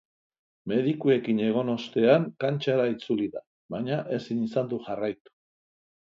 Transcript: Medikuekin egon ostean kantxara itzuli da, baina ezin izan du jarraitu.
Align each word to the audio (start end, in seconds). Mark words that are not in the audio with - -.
Medikuekin 0.71 1.41
egon 1.47 1.67
ostean 1.73 2.25
kantxara 2.43 2.85
itzuli 2.93 3.27
da, 3.35 3.43
baina 3.75 3.99
ezin 4.17 4.41
izan 4.47 4.71
du 4.73 4.81
jarraitu. 4.87 5.35